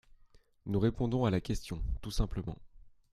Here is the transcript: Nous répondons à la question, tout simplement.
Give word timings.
Nous 0.65 0.79
répondons 0.79 1.25
à 1.25 1.29
la 1.29 1.39
question, 1.41 1.79
tout 2.01 2.09
simplement. 2.09 2.57